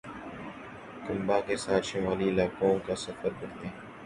[1.05, 3.89] کنبہ کے ساتھ شمالی علاقوں کا سفر کرتے ہیں